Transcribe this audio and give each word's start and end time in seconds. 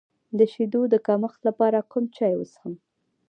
د 0.37 0.39
شیدو 0.53 0.81
د 0.93 0.95
کمښت 1.07 1.39
لپاره 1.47 1.79
کوم 1.91 2.05
چای 2.15 2.33
وڅښم؟ 2.37 2.73